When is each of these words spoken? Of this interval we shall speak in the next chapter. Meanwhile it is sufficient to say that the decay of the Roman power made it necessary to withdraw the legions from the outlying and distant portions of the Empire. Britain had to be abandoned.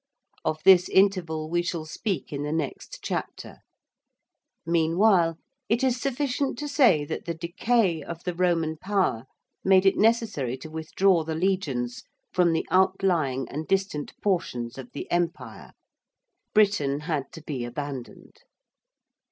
Of 0.43 0.63
this 0.63 0.89
interval 0.89 1.47
we 1.47 1.61
shall 1.61 1.85
speak 1.85 2.33
in 2.33 2.41
the 2.41 2.51
next 2.51 3.01
chapter. 3.03 3.59
Meanwhile 4.65 5.37
it 5.69 5.83
is 5.83 6.01
sufficient 6.01 6.57
to 6.57 6.67
say 6.67 7.05
that 7.05 7.25
the 7.25 7.35
decay 7.35 8.01
of 8.01 8.23
the 8.23 8.33
Roman 8.33 8.77
power 8.77 9.25
made 9.63 9.85
it 9.85 9.97
necessary 9.97 10.57
to 10.57 10.71
withdraw 10.71 11.23
the 11.23 11.35
legions 11.35 12.01
from 12.33 12.51
the 12.53 12.65
outlying 12.71 13.47
and 13.49 13.67
distant 13.67 14.19
portions 14.23 14.79
of 14.79 14.91
the 14.91 15.05
Empire. 15.11 15.71
Britain 16.55 17.01
had 17.01 17.31
to 17.33 17.43
be 17.43 17.63
abandoned. 17.63 18.37